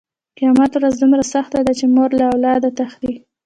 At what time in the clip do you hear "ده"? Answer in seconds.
1.65-1.73